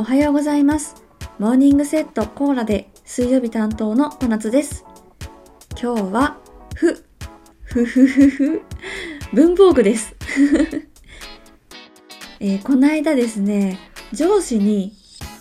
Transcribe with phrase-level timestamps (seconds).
[0.00, 0.94] おはようございます。
[1.38, 4.86] モーニングセットコーラで水曜日担当の小夏です。
[5.78, 6.38] 今日は、
[6.74, 7.04] ふ、
[7.64, 8.62] ふふふふ、
[9.34, 10.16] 文房具です。
[12.40, 13.78] えーこの間ですね、
[14.14, 14.94] 上司に、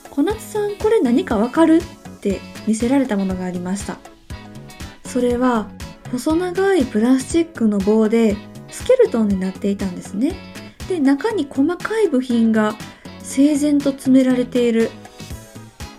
[0.10, 1.78] 小夏さんこれ何かわかる？
[1.78, 1.82] っ
[2.20, 3.98] て見せられたものがありました。
[5.06, 5.70] それは、
[6.12, 8.36] 細長いプラスチックの棒で
[8.68, 10.34] スケルトンになっていたんですね。
[10.90, 12.76] で、中に細かい部品が
[13.24, 14.90] 整然と詰められている。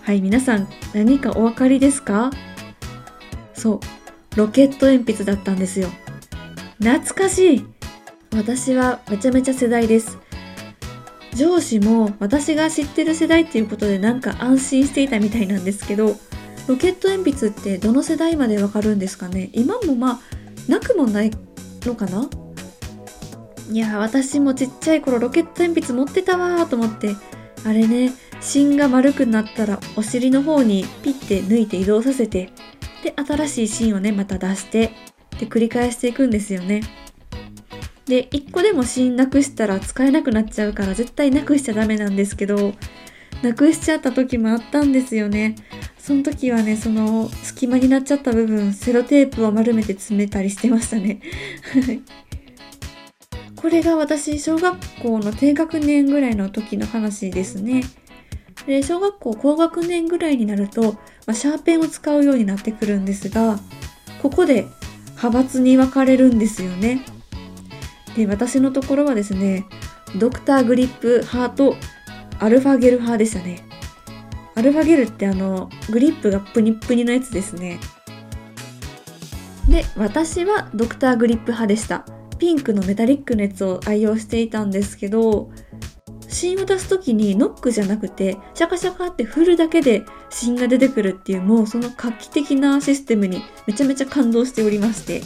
[0.03, 2.31] はい、皆さん何かお分かりですか？
[3.53, 3.79] そう、
[4.35, 5.89] ロケット鉛筆だったんですよ。
[6.79, 7.65] 懐かしい
[8.35, 10.17] 私はめちゃめちゃ世代です。
[11.35, 16.17] 上司も私が知ってる世代っていうことでなんか安心していたみたいなんですけど、
[16.67, 19.49] ロケット鉛筆ってどの世代までわかるんですかね？
[19.53, 20.19] 今もまあ、
[20.71, 21.31] なくもない
[21.83, 22.29] のかな？
[23.71, 27.15] いや私もちっちゃい頃ロケット鉛筆持ってたわーと思って
[27.63, 32.51] あれね芯が丸くなったらお尻の方にピッて抜いて移動させて
[33.01, 34.91] で新しい芯をねまた出して
[35.39, 36.81] で繰り返していくんですよね。
[38.05, 42.73] で1個でも芯なくしたら使えなくなっちゃうから絶対なくしちゃダメなんですけど
[43.41, 45.55] なくしちゃった時もあったんですよね。
[45.97, 51.21] その時はねその隙間になっちゃった部分セロテープを丸めて詰めたりしてましたね。
[53.61, 57.83] これが私小学校の低学年ぐらいの時の話ですね。
[58.65, 63.59] で小学校高学年ぐらいになると、まあ、シャーペンを使うようになってくるんですが
[64.21, 64.67] ここで
[65.17, 67.05] 派閥に分かれるんですよね。
[68.15, 69.65] で私のところはですね
[70.17, 71.75] ドクターグリップ派と
[72.39, 73.63] アルファゲル派でしたね。
[74.55, 77.79] アルファゲルってあのグリップがプニップニのやつですね。
[79.67, 82.05] で私はドクターグリップ派でした。
[82.41, 85.51] ピンクのメタリックのやつを愛用していたんですけど
[86.27, 90.01] 芯を出す時にノックじゃなくてシャカシャカって振るだけで
[90.31, 95.21] 芯が出てくるっていうもうその画期的なシステムにめちゃめちゃ感動しておりまして。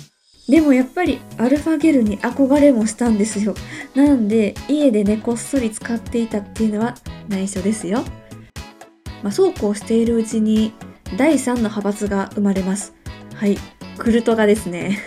[0.50, 3.56] でもやっぱりアルファゲルに憧れもしたんですよ。
[3.96, 6.96] なんで家でねこっそり使っていたっていうのは
[7.30, 8.04] 内緒ですよ。
[9.24, 10.74] まあそうこうしているうちに
[11.18, 12.94] 第3の派閥が生まれます。
[13.34, 13.58] はい。
[13.98, 15.00] クルトガですね。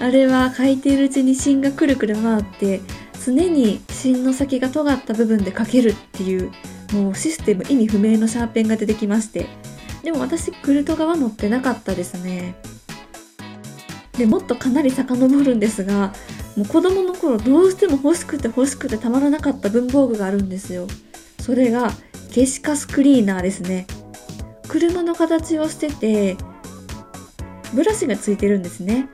[0.00, 2.80] あれは書いているうちに芯がくるくる回って
[3.24, 6.52] 常に芯の先が尖った部分で書けるっていう
[6.92, 9.46] もうシステム意味不明のシャーペンが出てきまして。
[10.02, 12.54] でも私クルト側乗ってなかったですね。
[14.16, 16.12] でもっとかなり遡るんですが
[16.56, 20.86] もう子供の頃どうしても欲しくて欲しくてたまらなかった文房具があるんですよ。
[21.40, 21.90] それが
[22.30, 23.86] 消しカスクリーナーですね。
[24.68, 26.36] 車の形をしてて
[27.74, 29.08] ブラシがついてるんですね。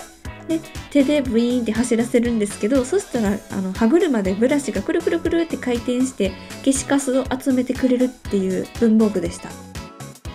[0.49, 0.60] で
[0.91, 6.32] 手でブイーンって走らせるんですけどそしたらあの歯車でブラシがくるくるくるって回転して
[6.65, 9.49] 消しカスを集めてくれるっていう文房具でした。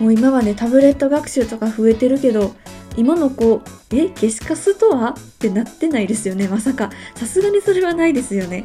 [0.00, 2.54] もう今はねタブレット学習とか増えてるけど
[2.96, 3.60] 今の子
[3.92, 5.14] え消しカスとは？
[5.18, 6.90] ってなってないですよねまさか。
[7.14, 8.64] さすがにそれはないですよね。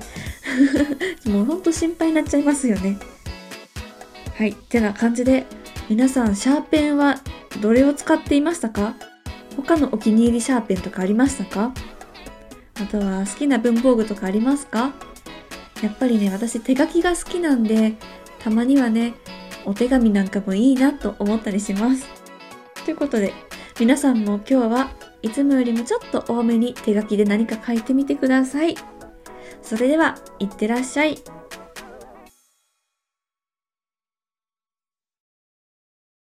[1.28, 2.98] もうほんと心配になっちゃいますよね。
[4.36, 5.46] はいてな感じで
[5.90, 7.20] 皆さんシャーペンは
[7.62, 8.96] どれを使っていましたか？
[9.56, 11.74] 他のお気に入りシャーペンとかありましたか？
[12.76, 14.94] あとは好きな文房具とかありますか？
[15.82, 17.96] やっぱりね、私手書きが好きなんで、
[18.40, 19.14] たまにはね、
[19.66, 22.08] お手紙なんかもいいなと思ったりします。
[22.86, 23.34] ということで、
[23.80, 28.76] 皆さんも今日はいつもよりもちょっと多めに手書きで何か書いてみてください。
[29.62, 31.18] それでは、いってらっしゃい。